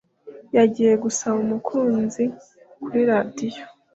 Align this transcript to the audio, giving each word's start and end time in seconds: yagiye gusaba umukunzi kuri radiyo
yagiye 0.57 0.93
gusaba 1.03 1.37
umukunzi 1.45 2.23
kuri 2.83 2.99
radiyo 3.09 3.63